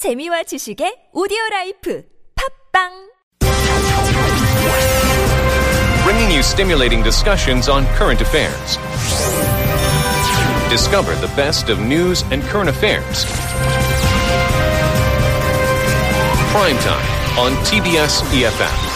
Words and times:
재미와 0.00 0.43
지식의 0.43 1.11
오디오 1.13 1.37
라이프 1.51 2.03
팝빵 2.73 3.11
bringing 6.03 6.31
you 6.31 6.41
stimulating 6.41 7.03
discussions 7.03 7.69
on 7.69 7.85
current 7.95 8.21
affairs. 8.21 8.77
Discover 10.69 11.13
the 11.21 11.31
best 11.35 11.69
of 11.69 11.79
news 11.79 12.23
and 12.31 12.41
current 12.49 12.69
affairs. 12.69 13.25
Prime 16.49 16.77
time 16.79 17.07
on 17.37 17.51
TBS 17.63 18.25
EFM. 18.33 18.89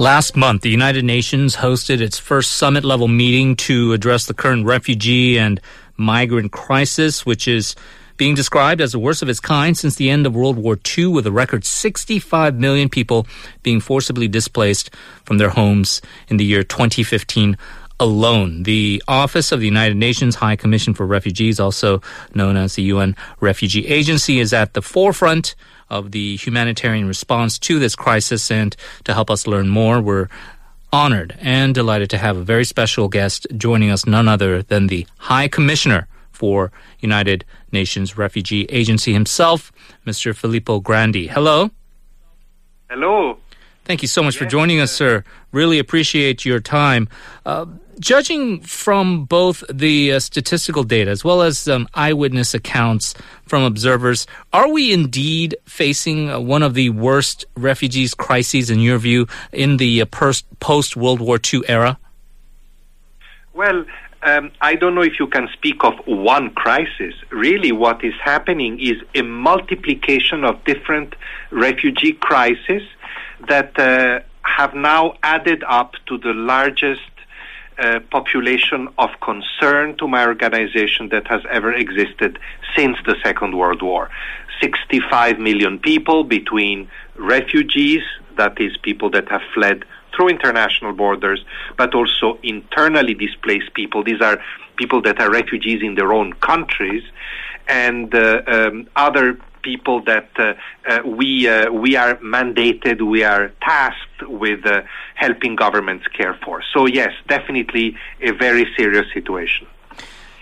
Last 0.00 0.34
month, 0.34 0.62
the 0.62 0.70
United 0.70 1.04
Nations 1.04 1.56
hosted 1.56 2.00
its 2.00 2.18
first 2.18 2.52
summit 2.52 2.84
level 2.86 3.06
meeting 3.06 3.54
to 3.56 3.92
address 3.92 4.24
the 4.24 4.32
current 4.32 4.64
refugee 4.64 5.38
and 5.38 5.60
migrant 5.98 6.52
crisis, 6.52 7.26
which 7.26 7.46
is 7.46 7.76
being 8.16 8.34
described 8.34 8.80
as 8.80 8.92
the 8.92 8.98
worst 8.98 9.20
of 9.20 9.28
its 9.28 9.40
kind 9.40 9.76
since 9.76 9.96
the 9.96 10.08
end 10.08 10.24
of 10.24 10.34
World 10.34 10.56
War 10.56 10.78
II, 10.96 11.08
with 11.08 11.26
a 11.26 11.30
record 11.30 11.66
65 11.66 12.54
million 12.54 12.88
people 12.88 13.26
being 13.62 13.78
forcibly 13.78 14.26
displaced 14.26 14.88
from 15.22 15.36
their 15.36 15.50
homes 15.50 16.00
in 16.28 16.38
the 16.38 16.46
year 16.46 16.62
2015 16.62 17.58
alone. 18.00 18.64
The 18.64 19.02
Office 19.06 19.52
of 19.52 19.60
the 19.60 19.66
United 19.66 19.96
Nations 19.96 20.34
High 20.34 20.56
Commission 20.56 20.94
for 20.94 21.06
Refugees, 21.06 21.60
also 21.60 22.02
known 22.34 22.56
as 22.56 22.74
the 22.74 22.82
UN 22.84 23.14
Refugee 23.40 23.86
Agency, 23.86 24.40
is 24.40 24.52
at 24.52 24.72
the 24.72 24.82
forefront 24.82 25.54
of 25.90 26.10
the 26.12 26.36
humanitarian 26.36 27.06
response 27.06 27.58
to 27.60 27.78
this 27.78 27.94
crisis. 27.94 28.50
And 28.50 28.74
to 29.04 29.14
help 29.14 29.30
us 29.30 29.46
learn 29.46 29.68
more, 29.68 30.00
we're 30.00 30.28
honored 30.92 31.36
and 31.40 31.74
delighted 31.74 32.10
to 32.10 32.18
have 32.18 32.36
a 32.36 32.42
very 32.42 32.64
special 32.64 33.08
guest 33.08 33.46
joining 33.56 33.90
us, 33.90 34.06
none 34.06 34.26
other 34.26 34.62
than 34.62 34.88
the 34.88 35.06
High 35.18 35.46
Commissioner 35.46 36.08
for 36.32 36.72
United 37.00 37.44
Nations 37.70 38.16
Refugee 38.16 38.64
Agency 38.70 39.12
himself, 39.12 39.70
Mr. 40.06 40.34
Filippo 40.34 40.80
Grandi. 40.80 41.26
Hello. 41.26 41.70
Hello. 42.88 43.38
Thank 43.90 44.02
you 44.02 44.08
so 44.08 44.22
much 44.22 44.36
for 44.36 44.44
joining 44.44 44.78
us, 44.78 44.92
sir. 44.92 45.24
Really 45.50 45.80
appreciate 45.80 46.44
your 46.44 46.60
time. 46.60 47.08
Uh, 47.44 47.66
judging 47.98 48.60
from 48.60 49.24
both 49.24 49.64
the 49.68 50.12
uh, 50.12 50.20
statistical 50.20 50.84
data 50.84 51.10
as 51.10 51.24
well 51.24 51.42
as 51.42 51.66
um, 51.66 51.88
eyewitness 51.94 52.54
accounts 52.54 53.14
from 53.46 53.64
observers, 53.64 54.28
are 54.52 54.70
we 54.70 54.92
indeed 54.92 55.56
facing 55.64 56.30
uh, 56.30 56.38
one 56.38 56.62
of 56.62 56.74
the 56.74 56.90
worst 56.90 57.46
refugees 57.56 58.14
crises, 58.14 58.70
in 58.70 58.78
your 58.78 58.98
view, 58.98 59.26
in 59.50 59.78
the 59.78 60.02
uh, 60.02 60.06
post 60.06 60.96
World 60.96 61.20
War 61.20 61.40
II 61.52 61.62
era? 61.66 61.98
Well, 63.54 63.84
um, 64.22 64.52
I 64.60 64.76
don't 64.76 64.94
know 64.94 65.02
if 65.02 65.18
you 65.18 65.26
can 65.26 65.48
speak 65.52 65.82
of 65.82 65.94
one 66.06 66.50
crisis. 66.50 67.14
Really, 67.30 67.72
what 67.72 68.04
is 68.04 68.14
happening 68.22 68.78
is 68.78 69.02
a 69.16 69.22
multiplication 69.22 70.44
of 70.44 70.62
different 70.64 71.16
refugee 71.50 72.12
crises 72.12 72.82
that 73.48 73.78
uh, 73.78 74.20
have 74.42 74.74
now 74.74 75.14
added 75.22 75.64
up 75.66 75.94
to 76.06 76.18
the 76.18 76.32
largest 76.32 77.00
uh, 77.78 78.00
population 78.10 78.88
of 78.98 79.08
concern 79.20 79.96
to 79.96 80.06
my 80.06 80.26
organization 80.26 81.08
that 81.08 81.26
has 81.26 81.42
ever 81.50 81.72
existed 81.72 82.38
since 82.76 82.96
the 83.06 83.16
Second 83.22 83.56
World 83.56 83.82
War. 83.82 84.10
65 84.60 85.38
million 85.38 85.78
people 85.78 86.24
between 86.24 86.90
refugees, 87.16 88.02
that 88.36 88.60
is, 88.60 88.76
people 88.82 89.10
that 89.10 89.28
have 89.30 89.42
fled 89.54 89.84
through 90.14 90.28
international 90.28 90.92
borders, 90.92 91.42
but 91.76 91.94
also 91.94 92.38
internally 92.42 93.14
displaced 93.14 93.72
people. 93.74 94.04
These 94.04 94.20
are 94.20 94.38
people 94.76 95.00
that 95.02 95.20
are 95.20 95.30
refugees 95.30 95.82
in 95.82 95.94
their 95.94 96.12
own 96.12 96.34
countries, 96.34 97.02
and 97.68 98.14
uh, 98.14 98.42
um, 98.46 98.88
other 98.96 99.38
people 99.62 100.02
that 100.04 100.28
uh, 100.38 100.54
uh, 100.88 101.00
we 101.04 101.48
uh, 101.48 101.70
we 101.70 101.96
are 101.96 102.16
mandated, 102.16 103.02
we 103.02 103.22
are 103.22 103.52
tasked 103.60 104.22
with 104.22 104.64
uh, 104.66 104.82
helping 105.14 105.56
governments 105.56 106.06
care 106.08 106.38
for. 106.44 106.62
So 106.72 106.86
yes, 106.86 107.12
definitely 107.28 107.96
a 108.20 108.32
very 108.32 108.66
serious 108.76 109.06
situation. 109.12 109.66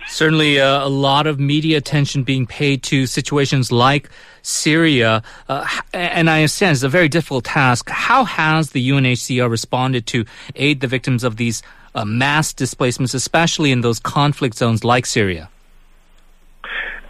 Certainly, 0.09 0.59
uh, 0.59 0.87
a 0.87 0.89
lot 0.89 1.27
of 1.27 1.39
media 1.39 1.77
attention 1.77 2.23
being 2.23 2.47
paid 2.47 2.83
to 2.85 3.07
situations 3.07 3.71
like 3.71 4.09
Syria, 4.41 5.23
uh, 5.51 5.69
and 5.93 6.31
I 6.31 6.39
understand 6.39 6.73
it's 6.73 6.83
a 6.83 6.89
very 6.89 7.11
difficult 7.11 7.45
task. 7.45 7.91
How 7.91 8.25
has 8.25 8.71
the 8.71 8.89
UNHCR 8.89 9.51
responded 9.51 10.07
to 10.07 10.25
aid 10.57 10.81
the 10.81 10.87
victims 10.87 11.25
of 11.25 11.37
these 11.37 11.63
mass 12.07 12.55
displacements, 12.55 13.13
especially 13.13 13.71
in 13.71 13.83
those 13.83 13.99
conflict 13.99 14.57
zones 14.57 14.83
like 14.83 15.05
Syria? 15.05 15.51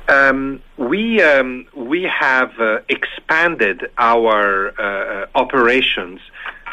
Um, 0.09 0.63
we 0.79 1.23
um, 1.23 1.67
we 1.89 2.03
have 2.03 2.53
uh, 2.61 2.81
expanded 2.89 3.91
our 3.97 4.79
uh, 4.79 5.27
operations 5.35 6.21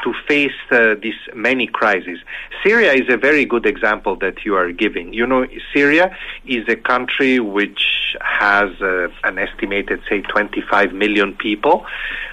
to 0.03 0.13
face 0.27 0.51
uh, 0.71 0.95
these 1.01 1.21
many 1.33 1.67
crises. 1.67 2.19
Syria 2.63 2.93
is 2.93 3.07
a 3.09 3.17
very 3.17 3.45
good 3.45 3.65
example 3.65 4.15
that 4.17 4.45
you 4.45 4.55
are 4.55 4.71
giving. 4.71 5.13
You 5.13 5.25
know, 5.25 5.47
Syria 5.73 6.15
is 6.45 6.67
a 6.67 6.75
country 6.75 7.39
which 7.39 8.15
has 8.21 8.69
uh, 8.81 9.07
an 9.23 9.39
estimated, 9.39 10.01
say, 10.09 10.21
25 10.21 10.93
million 10.93 11.33
people, 11.33 11.85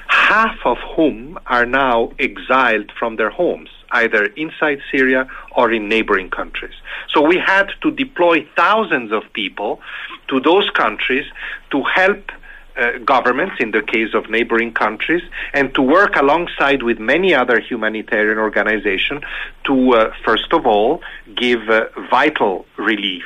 half 0.08 0.56
of 0.64 0.78
whom 0.96 1.38
are 1.46 1.64
now 1.64 2.12
exiled 2.18 2.90
from 2.98 3.16
their 3.16 3.30
homes 3.30 3.70
either 3.94 4.24
inside 4.36 4.80
Syria 4.90 5.28
or 5.54 5.70
in 5.70 5.86
neighboring 5.86 6.30
countries. 6.30 6.74
So 7.12 7.20
we 7.20 7.36
had 7.36 7.68
to 7.82 7.90
deploy 7.90 8.46
thousands 8.56 9.12
of 9.12 9.22
people 9.34 9.80
to 10.28 10.40
those 10.40 10.70
countries 10.70 11.26
to 11.72 11.82
help 11.82 12.32
uh, 12.76 12.98
governments 13.04 13.56
in 13.60 13.70
the 13.70 13.82
case 13.82 14.14
of 14.14 14.30
neighboring 14.30 14.72
countries 14.72 15.22
and 15.52 15.74
to 15.74 15.82
work 15.82 16.16
alongside 16.16 16.82
with 16.82 16.98
many 16.98 17.34
other 17.34 17.60
humanitarian 17.60 18.38
organizations 18.38 19.22
to 19.64 19.92
uh, 19.92 20.12
first 20.24 20.52
of 20.52 20.66
all 20.66 21.00
give 21.36 21.68
uh, 21.68 21.86
vital 22.10 22.66
relief 22.76 23.24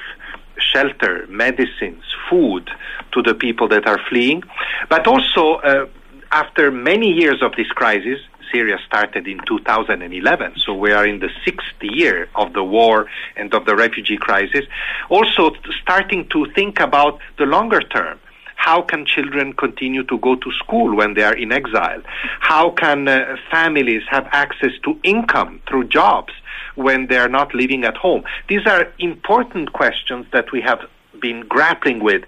shelter 0.58 1.26
medicines 1.28 2.02
food 2.28 2.68
to 3.12 3.22
the 3.22 3.34
people 3.34 3.68
that 3.68 3.86
are 3.86 4.00
fleeing 4.08 4.42
but 4.88 5.06
also 5.06 5.54
uh, 5.56 5.86
after 6.32 6.70
many 6.70 7.12
years 7.12 7.42
of 7.42 7.52
this 7.56 7.68
crisis 7.68 8.18
Syria 8.52 8.78
started 8.86 9.26
in 9.26 9.40
2011, 9.46 10.54
so 10.64 10.74
we 10.74 10.92
are 10.92 11.06
in 11.06 11.18
the 11.18 11.30
sixth 11.44 11.74
year 11.82 12.28
of 12.34 12.52
the 12.52 12.62
war 12.62 13.06
and 13.36 13.52
of 13.54 13.66
the 13.66 13.74
refugee 13.74 14.16
crisis. 14.16 14.64
Also, 15.10 15.50
starting 15.82 16.28
to 16.28 16.46
think 16.54 16.80
about 16.80 17.18
the 17.38 17.44
longer 17.44 17.80
term. 17.80 18.18
How 18.56 18.82
can 18.82 19.06
children 19.06 19.52
continue 19.52 20.02
to 20.04 20.18
go 20.18 20.34
to 20.34 20.52
school 20.52 20.96
when 20.96 21.14
they 21.14 21.22
are 21.22 21.34
in 21.34 21.52
exile? 21.52 22.02
How 22.40 22.70
can 22.70 23.06
uh, 23.06 23.36
families 23.50 24.02
have 24.10 24.26
access 24.32 24.72
to 24.84 24.98
income 25.02 25.60
through 25.68 25.84
jobs 25.88 26.32
when 26.74 27.06
they 27.06 27.16
are 27.16 27.28
not 27.28 27.54
living 27.54 27.84
at 27.84 27.96
home? 27.96 28.24
These 28.48 28.66
are 28.66 28.92
important 28.98 29.72
questions 29.72 30.26
that 30.32 30.52
we 30.52 30.60
have 30.62 30.80
been 31.20 31.40
grappling 31.46 32.00
with 32.00 32.24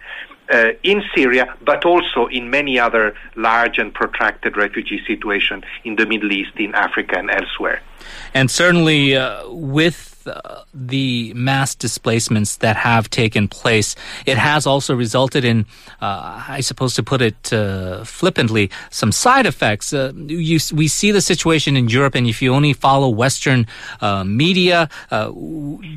uh, 0.51 0.71
in 0.83 1.03
Syria, 1.15 1.55
but 1.65 1.85
also 1.85 2.27
in 2.27 2.51
many 2.51 2.79
other 2.79 3.15
large 3.37 3.79
and 3.79 3.93
protracted 3.93 4.57
refugee 4.57 5.03
situations 5.07 5.65
in 5.85 5.97
the 5.97 6.07
Middle 6.07 6.33
East, 6.33 6.53
in 6.57 6.75
Africa, 6.75 7.19
and 7.19 7.31
elsewhere. 7.31 7.83
And 8.33 8.51
certainly, 8.51 9.17
uh, 9.17 9.49
with 9.49 10.18
uh, 10.27 10.65
the 10.75 11.33
mass 11.35 11.75
displacements 11.75 12.57
that 12.57 12.77
have 12.77 13.09
taken 13.11 13.49
place, 13.49 13.95
it 14.27 14.39
has 14.39 14.67
also 14.67 14.95
resulted 14.95 15.45
in, 15.45 15.67
uh, 16.01 16.45
I 16.49 16.61
suppose 16.61 16.95
to 16.95 17.03
put 17.03 17.23
it 17.23 17.53
uh, 17.53 18.05
flippantly, 18.05 18.71
some 18.91 19.13
side 19.13 19.47
effects. 19.47 19.93
Uh, 19.93 20.13
you, 20.15 20.59
we 20.75 20.89
see 20.89 21.13
the 21.13 21.21
situation 21.21 21.77
in 21.77 21.89
Europe, 21.89 22.15
and 22.15 22.27
if 22.27 22.43
you 22.43 22.55
only 22.55 22.73
follow 22.73 23.09
Western 23.09 23.67
uh, 24.01 24.25
media, 24.25 24.89
uh, 25.11 25.33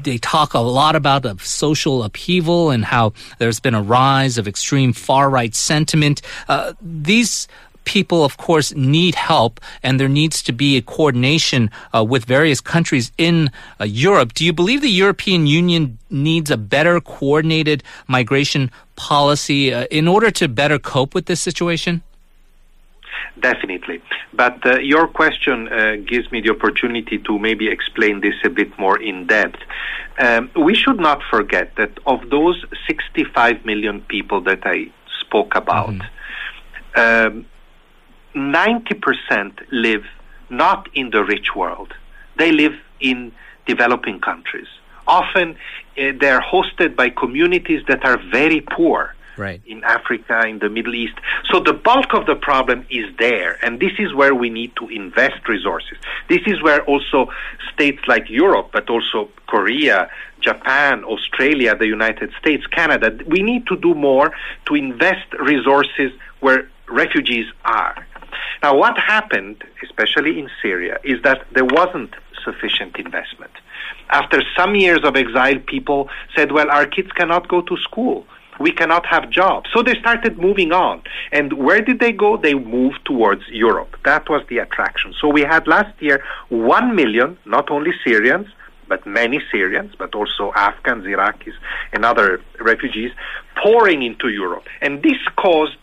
they 0.04 0.18
talk 0.18 0.53
a 0.53 0.59
lot 0.59 0.96
about 0.96 1.24
the 1.24 1.38
social 1.40 2.03
upheaval 2.03 2.70
and 2.70 2.86
how 2.86 3.14
there's 3.40 3.59
been 3.59 3.76
a 3.76 3.82
rise 3.82 4.38
of 4.38 4.47
extreme 4.47 4.94
far 4.94 5.29
right 5.29 5.56
sentiment. 5.56 6.22
these 6.82 7.47
people, 7.85 8.23
of 8.23 8.37
course, 8.37 8.73
need 8.75 9.16
help, 9.16 9.59
and 9.83 9.99
there 9.99 10.09
needs 10.09 10.41
to 10.43 10.51
be 10.51 10.78
a 10.78 10.81
coordination 10.81 11.69
uh, 11.93 12.03
with 12.03 12.25
various 12.25 12.61
countries 12.61 13.11
in 13.17 13.49
uh, 13.79 13.85
Europe. 13.85 14.33
Do 14.33 14.45
you 14.45 14.53
believe 14.53 14.81
the 14.81 14.89
European 14.89 15.47
Union 15.47 15.97
needs 16.09 16.51
a 16.51 16.57
better 16.57 16.99
coordinated 16.99 17.83
migration 18.07 18.72
policy 18.95 19.73
uh, 19.73 19.85
in 19.91 20.07
order 20.07 20.31
to 20.31 20.47
better 20.47 20.79
cope 20.79 21.16
with 21.16 21.25
this 21.25 21.41
situation? 21.41 22.03
Definitely. 23.39 24.01
But 24.33 24.66
uh, 24.66 24.79
your 24.79 25.07
question 25.07 25.67
uh, 25.67 25.95
gives 26.05 26.31
me 26.31 26.41
the 26.41 26.51
opportunity 26.51 27.17
to 27.19 27.39
maybe 27.39 27.69
explain 27.69 28.22
this 28.22 28.35
a 28.43 28.49
bit 28.49 28.78
more 28.78 29.01
in 29.01 29.28
depth. 29.28 29.59
Um, 30.19 30.51
we 30.55 30.75
should 30.75 30.99
not 30.99 31.22
forget 31.29 31.75
that 31.78 31.91
of 32.05 32.29
those 32.29 32.63
65 32.87 33.66
million 33.66 34.01
people 34.01 34.41
that 34.41 34.61
I 34.66 34.91
spoke 35.22 35.55
about, 35.55 35.89
mm-hmm. 35.89 36.99
um, 36.99 37.45
90% 38.35 39.59
live 39.72 40.05
not 40.49 40.89
in 40.93 41.09
the 41.11 41.23
rich 41.23 41.55
world. 41.55 41.93
They 42.37 42.51
live 42.51 42.73
in 42.99 43.31
developing 43.66 44.19
countries, 44.19 44.67
often 45.07 45.51
uh, 45.97 46.11
they're 46.19 46.41
hosted 46.41 46.95
by 46.95 47.09
communities 47.09 47.81
that 47.87 48.05
are 48.05 48.17
very 48.31 48.61
poor 48.61 49.16
Right. 49.37 49.61
in 49.66 49.83
Africa, 49.85 50.45
in 50.45 50.59
the 50.59 50.69
Middle 50.69 50.93
East. 50.93 51.16
So 51.49 51.61
the 51.61 51.73
bulk 51.73 52.13
of 52.13 52.25
the 52.28 52.35
problem 52.35 52.85
is 52.89 53.05
there, 53.17 53.57
and 53.66 53.79
this 53.79 53.93
is 53.97 54.13
where 54.13 54.35
we 54.35 54.49
need 54.49 54.75
to 54.75 54.89
invest 54.89 55.47
resources. 55.47 55.97
This 56.28 56.41
is 56.45 56.61
where 56.61 56.83
also 56.83 57.29
states 57.73 58.01
like 58.07 58.29
Europe, 58.29 58.69
but 58.73 58.89
also 58.89 59.29
Korea, 59.47 60.09
Japan, 60.41 61.03
Australia, 61.05 61.75
the 61.75 61.87
United 61.87 62.33
States, 62.39 62.67
Canada, 62.67 63.17
we 63.25 63.41
need 63.41 63.66
to 63.67 63.78
do 63.78 63.95
more 63.95 64.31
to 64.66 64.75
invest 64.75 65.33
resources 65.39 66.11
where 66.41 66.69
refugees 66.89 67.45
are. 67.63 68.05
Now, 68.63 68.75
what 68.78 68.97
happened, 68.97 69.63
especially 69.84 70.40
in 70.40 70.49
Syria, 70.61 70.99
is 71.03 71.22
that 71.23 71.46
there 71.53 71.66
wasn't 71.66 72.13
sufficient 72.43 72.97
investment. 72.97 73.52
After 74.09 74.43
some 74.58 74.75
years 74.75 74.99
of 75.03 75.16
exile, 75.16 75.59
people 75.59 76.09
said, 76.35 76.52
well, 76.52 76.69
our 76.69 76.85
kids 76.85 77.11
cannot 77.13 77.47
go 77.47 77.61
to 77.61 77.78
school 77.78 78.25
we 78.61 78.72
cannot 78.72 79.05
have 79.05 79.29
jobs. 79.29 79.69
So 79.73 79.81
they 79.81 79.96
started 79.96 80.37
moving 80.37 80.72
on. 80.72 81.02
And 81.31 81.53
where 81.53 81.81
did 81.81 81.99
they 81.99 82.11
go? 82.11 82.37
They 82.37 82.53
moved 82.53 82.99
towards 83.05 83.43
Europe. 83.49 83.96
That 84.05 84.29
was 84.29 84.43
the 84.49 84.59
attraction. 84.59 85.14
So 85.19 85.28
we 85.28 85.41
had 85.41 85.67
last 85.67 85.99
year 86.02 86.23
1 86.49 86.96
million, 86.96 87.37
not 87.46 87.72
only 87.72 87.91
Syrians, 88.05 88.47
but 88.87 89.05
many 89.05 89.41
Syrians, 89.52 89.93
but 89.97 90.14
also 90.14 90.52
Afghans, 90.55 91.05
Iraqis, 91.05 91.53
and 91.93 92.05
other 92.05 92.41
refugees 92.59 93.11
pouring 93.64 94.03
into 94.03 94.29
Europe. 94.29 94.66
And 94.81 95.02
this 95.02 95.19
caused 95.37 95.78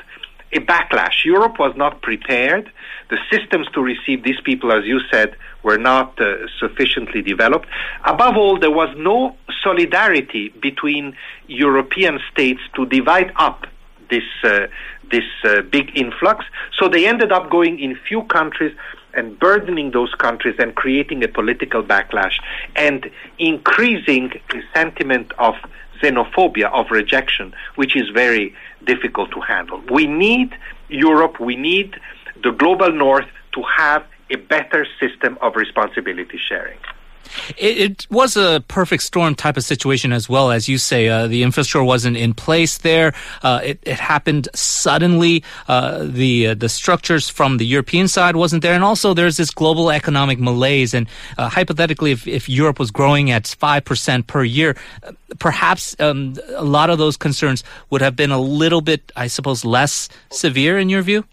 a 0.53 0.61
backlash. 0.61 1.25
Europe 1.25 1.59
was 1.59 1.77
not 1.77 2.03
prepared. 2.03 2.71
The 3.11 3.19
systems 3.31 3.67
to 3.75 3.83
receive 3.83 4.23
these 4.23 4.41
people, 4.41 4.73
as 4.73 4.85
you 4.85 5.01
said, 5.11 5.37
were 5.63 5.79
not 5.79 6.21
uh, 6.21 6.47
sufficiently 6.59 7.23
developed. 7.23 7.69
Above 8.05 8.37
all, 8.37 8.59
there 8.59 8.71
was 8.71 8.95
no 8.97 9.37
solidarity 9.63 10.49
between 10.61 11.17
European 11.47 12.21
states 12.31 12.61
to 12.75 12.87
divide 12.87 13.33
up 13.37 13.67
this 14.11 14.25
uh, 14.45 14.67
this 15.11 15.25
uh, 15.45 15.63
big 15.63 15.97
influx. 15.97 16.45
So 16.79 16.89
they 16.89 17.07
ended 17.07 17.33
up 17.33 17.51
going 17.51 17.79
in 17.79 17.97
few 17.97 18.23
countries 18.25 18.77
and 19.15 19.39
burdening 19.39 19.91
those 19.93 20.15
countries 20.15 20.57
and 20.59 20.75
creating 20.75 21.25
a 21.25 21.29
political 21.29 21.83
backlash 21.83 22.35
and 22.77 23.11
increasing 23.39 24.33
the 24.51 24.63
sentiment 24.75 25.33
of 25.39 25.55
xenophobia, 26.01 26.71
of 26.73 26.91
rejection, 26.91 27.55
which 27.77 27.97
is 27.97 28.09
very 28.11 28.55
difficult 28.85 29.31
to 29.33 29.41
handle. 29.41 29.83
We 29.91 30.07
need 30.07 30.57
Europe, 30.89 31.41
we 31.41 31.57
need 31.57 31.99
the 32.43 32.53
global 32.53 32.93
north 32.93 33.27
to 33.53 33.63
have 33.63 34.05
a 34.31 34.37
better 34.37 34.87
system 35.01 35.39
of 35.41 35.57
responsibility 35.57 36.39
sharing. 36.39 36.79
It, 37.57 37.79
it, 37.79 38.07
was 38.11 38.37
a 38.37 38.63
perfect 38.69 39.03
storm 39.03 39.35
type 39.35 39.57
of 39.57 39.65
situation 39.65 40.13
as 40.13 40.29
well, 40.29 40.51
as 40.51 40.69
you 40.69 40.79
say. 40.79 41.09
Uh, 41.09 41.27
the 41.27 41.43
infrastructure 41.43 41.85
wasn't 41.85 42.17
in 42.17 42.35
place 42.35 42.79
there. 42.79 43.15
Uh, 43.43 43.61
it, 43.63 43.79
it, 43.83 44.01
happened 44.01 44.49
suddenly. 44.55 45.45
Uh, 45.69 46.05
the 46.05 46.49
uh, 46.49 46.55
the 46.55 46.69
structures 46.69 47.29
from 47.29 47.59
the 47.59 47.67
European 47.67 48.09
side 48.09 48.37
wasn't 48.37 48.63
there, 48.63 48.75
and 48.75 48.85
also 48.85 49.15
there's 49.15 49.37
this 49.37 49.51
global 49.51 49.91
economic 49.91 50.39
malaise. 50.39 50.95
And 50.95 51.07
uh, 51.37 51.49
hypothetically, 51.49 52.13
if, 52.13 52.27
if 52.27 52.49
Europe 52.49 52.79
was 52.79 52.91
growing 52.91 53.31
at 53.31 53.47
five 53.47 53.85
percent 53.85 54.27
per 54.27 54.45
year, 54.45 54.77
uh, 55.03 55.13
perhaps 55.39 55.97
um, 56.01 56.35
a 56.57 56.65
lot 56.65 56.91
of 56.91 56.99
those 56.99 57.17
concerns 57.17 57.63
would 57.91 58.01
have 58.01 58.17
been 58.17 58.31
a 58.31 58.41
little 58.41 58.81
bit, 58.81 59.13
I 59.17 59.27
suppose, 59.27 59.65
less 59.65 60.09
severe 60.31 60.79
in 60.79 60.89
your 60.89 61.03
view. 61.03 61.25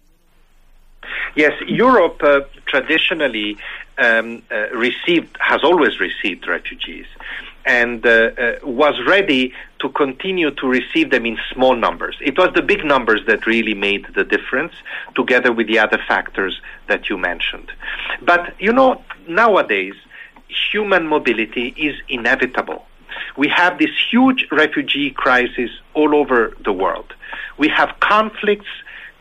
Yes, 1.36 1.54
Europe 1.68 2.22
traditionally 2.66 3.58
um, 3.98 4.44
uh, 4.52 4.70
received, 4.70 5.36
has 5.40 5.64
always 5.64 6.00
received 6.00 6.48
refugees, 6.48 7.06
and 7.66 8.06
uh, 8.06 8.10
uh, 8.10 8.56
was 8.64 8.96
ready 9.08 9.54
to 9.80 9.90
continue 9.90 10.52
to 10.52 10.68
receive 10.68 11.12
them 11.12 11.26
in 11.26 11.38
small 11.54 11.76
numbers. 11.76 12.16
It 12.22 12.38
was 12.38 12.50
the 12.54 12.62
big 12.62 12.86
numbers 12.86 13.22
that 13.28 13.46
really 13.46 13.74
made 13.74 14.06
the 14.16 14.24
difference, 14.24 14.74
together 15.16 15.52
with 15.52 15.68
the 15.68 15.80
other 15.80 16.00
factors 16.08 16.62
that 16.88 17.10
you 17.10 17.18
mentioned. 17.18 17.72
But 18.22 18.60
you 18.60 18.74
know, 18.74 19.02
nowadays, 19.28 19.96
human 20.72 21.08
mobility 21.08 21.74
is 21.78 21.96
inevitable. 22.10 22.86
We 23.38 23.48
have 23.50 23.80
this 23.80 23.92
huge 24.12 24.48
refugee 24.52 25.12
crisis 25.12 25.70
all 25.94 26.16
over 26.16 26.56
the 26.64 26.74
world. 26.74 27.14
We 27.58 27.70
have 27.70 28.00
conflicts 28.00 28.68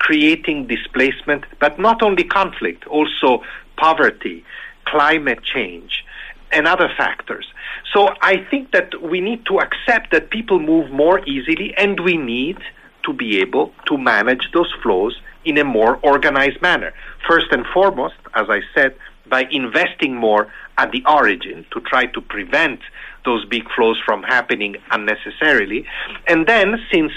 creating 0.07 0.67
displacement, 0.67 1.43
but 1.61 1.79
not 1.79 2.03
only 2.03 2.25
conflict, 2.25 2.87
also 2.87 3.43
poverty, 3.79 4.45
climate 4.85 5.43
change, 5.43 6.05
and 6.53 6.67
other 6.67 6.91
factors. 6.95 7.47
So 7.93 8.01
I 8.21 8.35
think 8.51 8.73
that 8.73 8.89
we 9.11 9.19
need 9.21 9.47
to 9.47 9.61
accept 9.67 10.13
that 10.13 10.29
people 10.29 10.59
move 10.61 10.91
more 10.91 11.19
easily, 11.35 11.75
and 11.83 11.99
we 12.01 12.17
need 12.19 12.59
to 13.07 13.13
be 13.15 13.41
able 13.41 13.73
to 13.89 13.97
manage 13.97 14.51
those 14.53 14.73
flows 14.83 15.15
in 15.47 15.57
a 15.59 15.65
more 15.65 15.99
organized 16.03 16.61
manner. 16.61 16.93
First 17.27 17.47
and 17.51 17.65
foremost, 17.73 18.19
as 18.35 18.47
I 18.51 18.61
said, 18.75 18.95
by 19.27 19.43
investing 19.51 20.15
more 20.15 20.53
at 20.77 20.93
the 20.93 21.03
origin 21.07 21.65
to 21.73 21.81
try 21.81 22.05
to 22.07 22.21
prevent 22.21 22.81
those 23.25 23.43
big 23.47 23.65
flows 23.75 23.99
from 24.05 24.23
happening 24.23 24.77
unnecessarily. 24.91 25.87
And 26.27 26.47
then, 26.47 26.77
since 26.93 27.13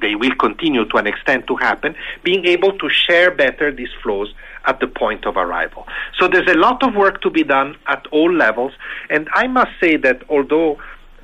they 0.00 0.14
will 0.14 0.34
continue 0.36 0.84
to 0.86 0.96
an 0.96 1.06
extent 1.06 1.46
to 1.46 1.56
happen, 1.56 1.94
being 2.22 2.46
able 2.46 2.76
to 2.78 2.88
share 2.88 3.30
better 3.30 3.72
these 3.72 3.92
flows 4.02 4.32
at 4.66 4.80
the 4.80 4.86
point 4.86 5.26
of 5.26 5.36
arrival. 5.36 5.86
So 6.18 6.28
there's 6.28 6.50
a 6.50 6.58
lot 6.58 6.82
of 6.82 6.94
work 6.94 7.22
to 7.22 7.30
be 7.30 7.44
done 7.44 7.76
at 7.86 8.06
all 8.10 8.32
levels, 8.32 8.72
and 9.08 9.28
I 9.34 9.46
must 9.46 9.72
say 9.80 9.96
that 9.98 10.22
although 10.28 10.78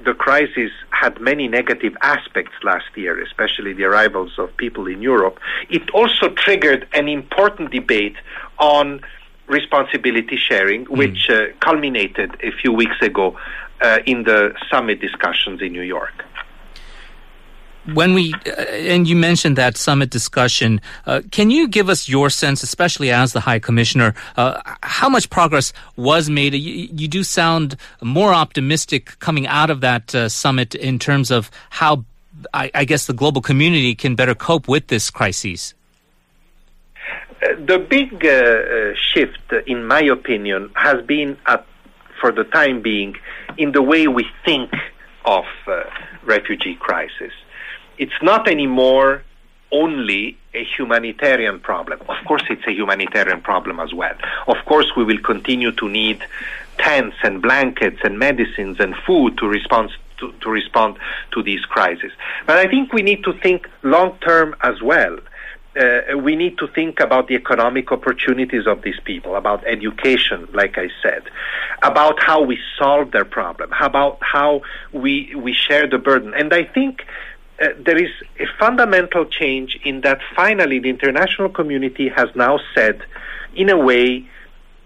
the 0.05 0.15
crisis 0.15 0.71
had 0.91 1.21
many 1.21 1.49
negative 1.49 1.97
aspects 2.03 2.53
last 2.63 2.87
year, 2.95 3.21
especially 3.23 3.73
the 3.73 3.85
arrivals 3.85 4.39
of 4.39 4.57
people 4.57 4.87
in 4.87 5.03
Europe, 5.03 5.39
it 5.69 5.89
also 5.91 6.29
triggered 6.29 6.87
an 6.93 7.09
important 7.09 7.71
debate 7.71 8.17
on 8.59 9.01
responsibility 9.47 10.37
sharing, 10.37 10.85
mm. 10.85 10.97
which 10.97 11.31
uh, 11.31 11.47
culminated 11.61 12.37
a 12.43 12.51
few 12.51 12.73
weeks 12.73 13.01
ago 13.01 13.37
uh, 13.81 13.99
in 14.07 14.25
the 14.25 14.55
summit 14.71 15.01
discussions 15.01 15.61
in 15.61 15.73
New 15.73 15.83
York 15.83 16.25
when 17.95 18.15
we 18.15 18.35
uh, 18.35 18.51
and 18.93 19.07
you 19.09 19.17
mentioned 19.17 19.57
that 19.57 19.77
summit 19.77 20.11
discussion 20.11 20.81
uh, 21.07 21.21
can 21.31 21.51
you 21.51 21.69
give 21.69 21.89
us 21.89 22.09
your 22.09 22.31
sense 22.31 22.63
especially 22.63 23.11
as 23.11 23.33
the 23.33 23.41
high 23.41 23.59
commissioner 23.59 24.15
uh, 24.37 24.61
how 24.83 25.09
much 25.09 25.31
progress 25.31 25.73
was 25.97 26.31
made? 26.31 26.55
You, 26.55 26.89
you, 26.93 27.09
do 27.09 27.23
sound 27.23 27.77
more 28.03 28.33
optimistic 28.33 29.19
coming 29.19 29.47
out 29.47 29.71
of 29.71 29.81
that 29.81 30.15
uh, 30.15 30.29
summit 30.29 30.75
in 30.75 30.99
terms 30.99 31.31
of 31.31 31.51
how 31.71 32.05
I, 32.53 32.71
I, 32.75 32.85
guess 32.85 33.07
the 33.07 33.13
global 33.13 33.41
community 33.41 33.95
can 33.95 34.15
better 34.15 34.35
cope 34.35 34.69
with 34.69 34.89
this 34.89 35.11
crisis. 35.11 35.75
Uh, 37.43 37.49
the 37.65 37.79
big 37.79 38.25
uh, 38.25 38.95
shift 39.13 39.67
in 39.67 39.87
my 39.87 40.03
opinion 40.03 40.71
has 40.75 41.05
been 41.05 41.37
at, 41.47 41.67
for 42.21 42.33
the 42.33 42.45
time 42.45 42.83
being 42.83 43.17
in 43.57 43.73
the 43.73 43.83
way 43.83 44.07
we 44.07 44.27
think 44.45 44.71
of 45.25 45.45
refugee 46.25 46.77
crisis 46.77 47.33
it's 47.99 48.21
not 48.23 48.49
anymore 48.49 49.23
only 49.73 50.39
a 50.55 50.65
humanitarian 50.65 51.61
problem. 51.61 52.01
Of 52.09 52.25
course, 52.27 52.45
it's 52.49 52.67
a 52.67 52.73
humanitarian 52.73 53.41
problem 53.41 53.81
as 53.81 53.93
well. 53.93 54.15
Of 54.47 54.57
course, 54.65 54.95
we 54.97 55.05
will 55.05 55.19
continue 55.19 55.73
to 55.73 55.89
need 55.89 56.25
tents 56.79 57.17
and 57.23 57.43
blankets 57.43 58.01
and 58.05 58.19
medicines 58.19 58.79
and 58.81 58.95
food 59.07 59.39
to 59.39 59.47
respond 59.47 59.91
to, 60.19 60.33
to 60.41 60.51
respond 60.51 60.99
to 61.33 61.43
these 61.43 61.65
crises. 61.67 62.13
But 62.47 62.57
I 62.59 62.69
think 62.69 62.93
we 62.93 63.03
need 63.03 63.25
to 63.25 63.33
think 63.35 63.69
long 63.83 64.19
term 64.21 64.57
as 64.63 64.81
well. 64.81 65.19
Uh, 65.79 66.17
we 66.17 66.37
need 66.37 66.57
to 66.57 66.67
think 66.69 67.01
about 67.01 67.29
the 67.29 67.35
economic 67.35 67.93
opportunities 67.93 68.67
of 68.67 68.81
these 68.81 68.99
people, 69.05 69.37
about 69.37 69.63
education, 69.67 70.49
like 70.55 70.79
I 70.79 70.89
said, 71.03 71.25
about 71.83 72.23
how 72.23 72.41
we 72.41 72.59
solve 72.79 73.11
their 73.11 73.27
problem, 73.27 73.71
about 73.79 74.17
how 74.23 74.63
we 74.93 75.35
we 75.35 75.53
share 75.53 75.87
the 75.87 75.99
burden. 75.99 76.33
And 76.33 76.55
I 76.55 76.65
think 76.65 77.05
uh, 77.63 77.69
there 77.85 77.97
is 77.97 78.11
a 78.39 78.47
fundamental 78.59 79.25
change 79.25 79.79
in 79.85 80.03
that 80.03 80.21
finally 80.35 80.79
the 80.79 80.91
international 80.91 81.49
community 81.49 82.09
has 82.09 82.29
now 82.35 82.59
said, 82.75 83.03
in 83.55 83.71
a 83.71 83.77
way, 83.77 84.29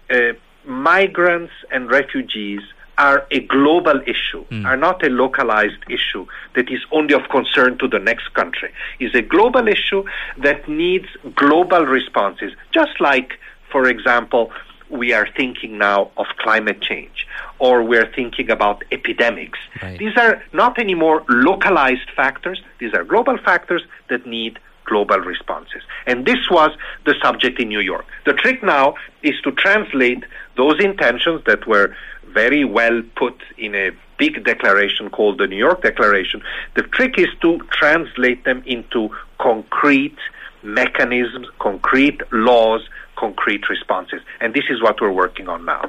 uh, 0.09 0.33
migrants 0.65 1.53
and 1.71 1.89
refugees 1.89 2.61
are 2.97 3.25
a 3.31 3.39
global 3.39 3.99
issue, 4.01 4.45
mm. 4.49 4.65
are 4.65 4.77
not 4.77 5.05
a 5.05 5.09
localized 5.09 5.83
issue 5.89 6.25
that 6.55 6.69
is 6.69 6.81
only 6.91 7.13
of 7.13 7.23
concern 7.29 7.77
to 7.77 7.87
the 7.87 7.99
next 7.99 8.33
country. 8.33 8.71
Is 8.99 9.13
a 9.15 9.21
global 9.21 9.67
issue 9.67 10.03
that 10.37 10.67
needs 10.69 11.07
global 11.35 11.85
responses, 11.85 12.51
just 12.71 13.01
like, 13.01 13.39
for 13.71 13.87
example, 13.87 14.51
we 14.91 15.13
are 15.13 15.27
thinking 15.35 15.77
now 15.77 16.11
of 16.17 16.25
climate 16.37 16.81
change 16.81 17.27
or 17.59 17.83
we're 17.83 18.11
thinking 18.13 18.49
about 18.49 18.83
epidemics. 18.91 19.59
Right. 19.81 19.97
These 19.97 20.17
are 20.17 20.43
not 20.53 20.77
anymore 20.79 21.23
localized 21.29 22.09
factors, 22.15 22.61
these 22.79 22.93
are 22.93 23.03
global 23.03 23.37
factors 23.37 23.83
that 24.09 24.25
need 24.25 24.59
global 24.85 25.19
responses. 25.19 25.83
And 26.05 26.25
this 26.25 26.49
was 26.49 26.71
the 27.05 27.15
subject 27.23 27.59
in 27.59 27.69
New 27.69 27.79
York. 27.79 28.05
The 28.25 28.33
trick 28.33 28.61
now 28.63 28.95
is 29.23 29.39
to 29.43 29.51
translate 29.51 30.23
those 30.57 30.83
intentions 30.83 31.41
that 31.45 31.65
were 31.67 31.95
very 32.33 32.65
well 32.65 33.01
put 33.15 33.41
in 33.57 33.75
a 33.75 33.91
big 34.17 34.43
declaration 34.43 35.09
called 35.09 35.37
the 35.37 35.47
New 35.47 35.57
York 35.57 35.81
Declaration. 35.81 36.41
The 36.75 36.83
trick 36.83 37.17
is 37.17 37.29
to 37.41 37.59
translate 37.71 38.43
them 38.43 38.63
into 38.65 39.09
concrete 39.39 40.17
mechanisms, 40.63 41.47
concrete 41.59 42.21
laws, 42.31 42.81
concrete 43.21 43.63
responses. 43.69 44.21
And 44.41 44.53
this 44.53 44.65
is 44.73 44.81
what 44.81 44.95
we're 44.99 45.17
working 45.25 45.47
on 45.47 45.63
now. 45.63 45.83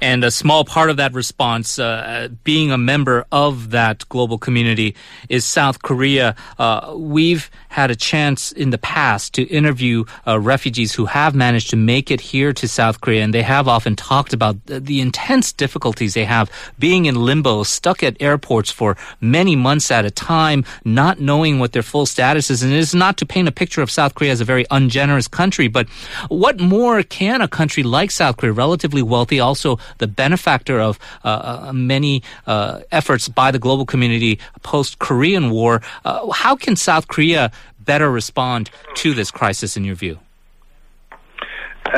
And 0.00 0.24
a 0.24 0.30
small 0.30 0.64
part 0.64 0.88
of 0.90 0.96
that 0.96 1.12
response, 1.12 1.78
uh, 1.78 2.28
being 2.42 2.72
a 2.72 2.78
member 2.78 3.26
of 3.30 3.70
that 3.70 4.08
global 4.08 4.38
community, 4.38 4.96
is 5.28 5.44
South 5.44 5.82
Korea. 5.82 6.34
Uh, 6.58 6.94
we've 6.96 7.50
had 7.74 7.90
a 7.90 7.96
chance 7.96 8.52
in 8.52 8.70
the 8.70 8.78
past 8.78 9.34
to 9.34 9.42
interview 9.50 10.04
uh, 10.28 10.38
refugees 10.38 10.94
who 10.94 11.06
have 11.06 11.34
managed 11.34 11.70
to 11.70 11.76
make 11.76 12.08
it 12.08 12.20
here 12.20 12.52
to 12.52 12.68
South 12.68 13.00
Korea, 13.00 13.24
and 13.24 13.34
they 13.34 13.42
have 13.42 13.66
often 13.66 13.96
talked 13.96 14.32
about 14.32 14.54
the, 14.66 14.78
the 14.78 15.00
intense 15.00 15.52
difficulties 15.52 16.14
they 16.14 16.24
have 16.24 16.48
being 16.78 17.06
in 17.06 17.16
limbo, 17.16 17.64
stuck 17.64 18.04
at 18.04 18.16
airports 18.20 18.70
for 18.70 18.96
many 19.20 19.56
months 19.56 19.90
at 19.90 20.04
a 20.04 20.10
time, 20.10 20.64
not 20.84 21.18
knowing 21.18 21.58
what 21.58 21.72
their 21.72 21.82
full 21.82 22.06
status 22.06 22.48
is. 22.48 22.62
And 22.62 22.72
it 22.72 22.78
is 22.78 22.94
not 22.94 23.16
to 23.18 23.26
paint 23.26 23.48
a 23.48 23.52
picture 23.52 23.82
of 23.82 23.90
South 23.90 24.14
Korea 24.14 24.30
as 24.30 24.40
a 24.40 24.44
very 24.44 24.64
ungenerous 24.70 25.26
country, 25.26 25.66
but 25.66 25.88
what 26.28 26.60
more 26.60 27.02
can 27.02 27.42
a 27.42 27.48
country 27.48 27.82
like 27.82 28.12
South 28.12 28.36
Korea, 28.36 28.52
relatively 28.52 29.02
wealthy, 29.02 29.40
also 29.40 29.80
the 29.98 30.06
benefactor 30.06 30.78
of 30.78 31.00
uh, 31.24 31.28
uh, 31.28 31.72
many 31.72 32.22
uh, 32.46 32.82
efforts 32.92 33.28
by 33.28 33.50
the 33.50 33.58
global 33.58 33.84
community 33.84 34.38
post 34.62 35.00
Korean 35.00 35.50
War. 35.50 35.82
Uh, 36.04 36.30
how 36.30 36.54
can 36.54 36.76
South 36.76 37.08
Korea 37.08 37.50
better 37.84 38.10
respond 38.10 38.70
to 38.96 39.14
this 39.14 39.30
crisis, 39.30 39.76
in 39.76 39.84
your 39.84 39.94
view? 39.94 40.18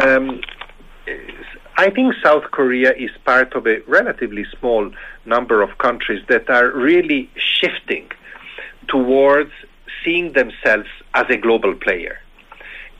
Um, 0.02 0.40
I 1.78 1.90
think 1.90 2.14
South 2.22 2.44
Korea 2.50 2.92
is 2.94 3.10
part 3.24 3.54
of 3.54 3.66
a 3.66 3.80
relatively 3.86 4.44
small 4.58 4.90
number 5.24 5.62
of 5.62 5.78
countries 5.78 6.22
that 6.28 6.48
are 6.48 6.70
really 6.70 7.30
shifting 7.36 8.10
towards 8.88 9.50
seeing 10.04 10.32
themselves 10.32 10.88
as 11.14 11.26
a 11.28 11.36
global 11.36 11.74
player 11.74 12.18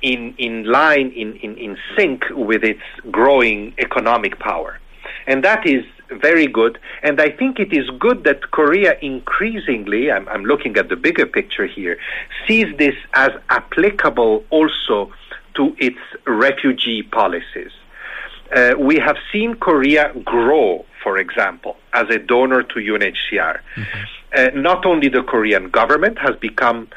in, 0.02 0.35
in 0.38 0.64
line, 0.64 1.11
in, 1.12 1.37
in, 1.37 1.57
in 1.57 1.78
sync 1.97 2.25
with 2.31 2.64
its 2.64 2.83
growing 3.11 3.75
economic 3.78 4.38
power. 4.38 4.78
And 5.26 5.43
that 5.45 5.66
is 5.66 5.85
very 6.10 6.46
good. 6.46 6.78
And 7.02 7.20
I 7.20 7.30
think 7.30 7.58
it 7.58 7.72
is 7.72 7.88
good 7.98 8.25
that 8.25 8.50
Korea 8.50 8.96
increasingly, 9.00 10.10
I'm, 10.10 10.28
I'm 10.28 10.44
looking 10.44 10.76
at 10.76 10.88
the 10.88 10.96
bigger 10.96 11.26
picture 11.26 11.66
here, 11.66 11.98
sees 12.46 12.66
this 12.78 12.94
as 13.14 13.30
applicable 13.48 14.44
also 14.50 15.12
to 15.54 15.75
its 15.78 15.98
refugee 16.26 17.02
policies. 17.02 17.70
Uh, 18.54 18.75
we 18.78 18.96
have 18.96 19.16
seen 19.32 19.54
Korea 19.56 20.12
grow, 20.25 20.84
for 21.02 21.18
example, 21.18 21.76
as 21.92 22.08
a 22.10 22.18
donor 22.18 22.62
to 22.62 22.75
UNHCR. 22.75 23.58
Mm-hmm. 23.76 24.02
Uh, 24.36 24.60
not 24.60 24.86
only 24.86 25.08
the 25.08 25.22
Korean 25.22 25.70
government 25.70 26.18
has 26.18 26.36
become 26.36 26.88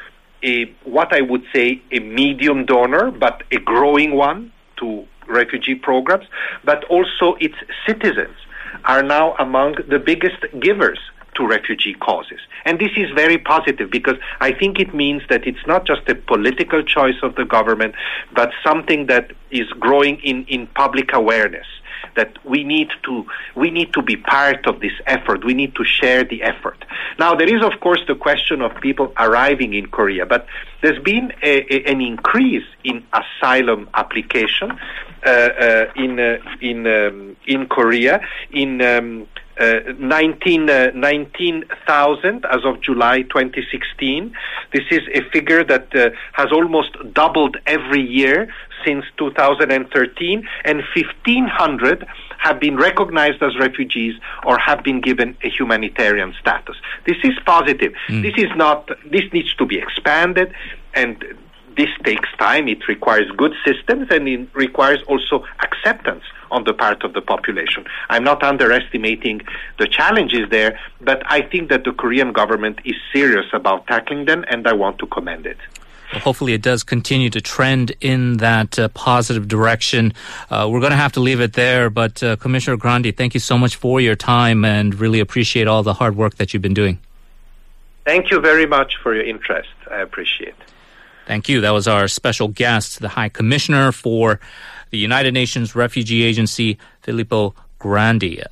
a 0.42 0.64
what 0.84 1.12
I 1.12 1.20
would 1.20 1.44
say 1.52 1.82
a 1.90 2.00
medium 2.00 2.64
donor, 2.64 3.10
but 3.10 3.42
a 3.50 3.58
growing 3.58 4.14
one 4.14 4.52
to 4.78 5.06
refugee 5.28 5.74
programs, 5.74 6.26
but 6.64 6.84
also 6.84 7.36
its 7.40 7.56
citizens 7.86 8.36
are 8.84 9.02
now 9.02 9.34
among 9.38 9.76
the 9.88 9.98
biggest 9.98 10.44
givers 10.60 10.98
to 11.36 11.46
refugee 11.46 11.94
causes. 11.94 12.40
And 12.64 12.78
this 12.78 12.90
is 12.96 13.10
very 13.14 13.38
positive 13.38 13.90
because 13.90 14.16
I 14.40 14.52
think 14.52 14.78
it 14.78 14.94
means 14.94 15.22
that 15.30 15.46
it's 15.46 15.66
not 15.66 15.86
just 15.86 16.08
a 16.08 16.14
political 16.14 16.82
choice 16.82 17.16
of 17.22 17.34
the 17.36 17.44
government, 17.44 17.94
but 18.34 18.50
something 18.64 19.06
that 19.06 19.32
is 19.50 19.68
growing 19.78 20.20
in, 20.22 20.44
in 20.46 20.66
public 20.68 21.12
awareness 21.12 21.66
that 22.16 22.36
we 22.44 22.64
need 22.64 22.88
to 23.04 23.24
we 23.54 23.70
need 23.70 23.92
to 23.92 24.02
be 24.02 24.16
part 24.16 24.66
of 24.66 24.80
this 24.80 24.92
effort. 25.06 25.44
We 25.44 25.54
need 25.54 25.74
to 25.76 25.84
share 25.84 26.24
the 26.24 26.42
effort. 26.42 26.84
Now 27.18 27.34
there 27.34 27.54
is 27.54 27.62
of 27.62 27.80
course 27.80 28.00
the 28.08 28.14
question 28.14 28.62
of 28.62 28.74
people 28.80 29.12
arriving 29.18 29.74
in 29.74 29.86
Korea, 29.86 30.26
but 30.26 30.46
there's 30.82 31.02
been 31.02 31.32
a, 31.42 31.74
a, 31.74 31.92
an 31.92 32.00
increase 32.00 32.64
in 32.84 33.04
asylum 33.12 33.88
application 33.94 34.78
in 35.26 36.18
uh, 36.18 36.38
in 36.60 36.86
um, 36.86 37.36
in 37.46 37.66
Korea 37.66 38.20
in 38.52 38.80
um, 38.82 39.26
uh, 39.60 39.92
19, 39.98 40.70
uh, 40.70 40.90
19,000 40.94 42.46
as 42.46 42.64
of 42.64 42.80
July 42.80 43.20
2016. 43.22 44.34
This 44.72 44.84
is 44.90 45.00
a 45.12 45.20
figure 45.30 45.62
that 45.64 45.94
uh, 45.94 46.08
has 46.32 46.50
almost 46.50 46.96
doubled 47.12 47.58
every 47.66 48.00
year 48.00 48.48
since 48.86 49.04
2013, 49.18 50.48
and 50.64 50.82
1,500 50.96 52.06
have 52.38 52.58
been 52.58 52.76
recognized 52.76 53.42
as 53.42 53.58
refugees 53.58 54.14
or 54.46 54.58
have 54.58 54.82
been 54.82 55.02
given 55.02 55.36
a 55.44 55.50
humanitarian 55.50 56.32
status. 56.40 56.76
This 57.06 57.18
is 57.22 57.34
positive. 57.44 57.92
Mm. 58.08 58.22
This 58.22 58.42
is 58.42 58.50
not. 58.56 58.88
This 59.10 59.24
needs 59.34 59.54
to 59.56 59.66
be 59.66 59.78
expanded, 59.78 60.54
and 60.94 61.22
this 61.76 61.88
takes 62.04 62.28
time. 62.38 62.68
It 62.68 62.86
requires 62.88 63.30
good 63.36 63.54
systems, 63.64 64.08
and 64.10 64.28
it 64.28 64.48
requires 64.54 65.02
also 65.04 65.44
acceptance 65.62 66.24
on 66.50 66.64
the 66.64 66.74
part 66.74 67.04
of 67.04 67.12
the 67.12 67.20
population. 67.20 67.84
I'm 68.08 68.24
not 68.24 68.42
underestimating 68.42 69.42
the 69.78 69.86
challenges 69.86 70.48
there, 70.50 70.78
but 71.00 71.22
I 71.26 71.42
think 71.42 71.70
that 71.70 71.84
the 71.84 71.92
Korean 71.92 72.32
government 72.32 72.80
is 72.84 72.96
serious 73.12 73.46
about 73.52 73.86
tackling 73.86 74.24
them, 74.24 74.44
and 74.48 74.66
I 74.66 74.72
want 74.72 74.98
to 74.98 75.06
commend 75.06 75.46
it. 75.46 75.58
Well, 76.12 76.20
hopefully, 76.22 76.54
it 76.54 76.62
does 76.62 76.82
continue 76.82 77.30
to 77.30 77.40
trend 77.40 77.92
in 78.00 78.38
that 78.38 78.78
uh, 78.78 78.88
positive 78.88 79.46
direction. 79.46 80.12
Uh, 80.50 80.68
we're 80.70 80.80
going 80.80 80.90
to 80.90 80.96
have 80.96 81.12
to 81.12 81.20
leave 81.20 81.40
it 81.40 81.52
there, 81.52 81.88
but 81.88 82.20
uh, 82.22 82.34
Commissioner 82.36 82.76
Grandi, 82.76 83.12
thank 83.12 83.32
you 83.32 83.40
so 83.40 83.56
much 83.56 83.76
for 83.76 84.00
your 84.00 84.16
time 84.16 84.64
and 84.64 84.98
really 84.98 85.20
appreciate 85.20 85.68
all 85.68 85.84
the 85.84 85.94
hard 85.94 86.16
work 86.16 86.34
that 86.36 86.52
you've 86.52 86.62
been 86.62 86.74
doing. 86.74 86.98
Thank 88.04 88.32
you 88.32 88.40
very 88.40 88.66
much 88.66 88.96
for 89.02 89.14
your 89.14 89.24
interest. 89.24 89.68
I 89.88 90.00
appreciate 90.00 90.48
it. 90.48 90.72
Thank 91.30 91.48
you. 91.48 91.60
That 91.60 91.70
was 91.70 91.86
our 91.86 92.08
special 92.08 92.48
guest, 92.48 92.98
the 92.98 93.08
High 93.08 93.28
Commissioner 93.28 93.92
for 93.92 94.40
the 94.90 94.98
United 94.98 95.32
Nations 95.32 95.76
Refugee 95.76 96.24
Agency, 96.24 96.76
Filippo 97.02 97.54
Grandi. 97.78 98.42